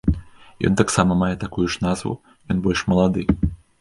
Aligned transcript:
Ён 0.69 0.77
таксама 0.81 1.17
мае 1.19 1.29
такую 1.45 1.67
ж 1.75 1.85
назву, 1.85 2.13
ён 2.55 2.65
больш 2.65 2.85
малады. 2.95 3.29